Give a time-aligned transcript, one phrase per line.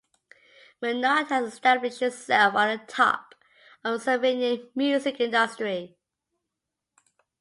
[0.81, 3.35] Menart has established itself on the top
[3.83, 5.95] of the Slovenian music industry.